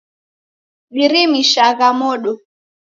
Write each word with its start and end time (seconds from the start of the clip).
Dirimishagha 0.95 1.87
modo. 2.01 2.31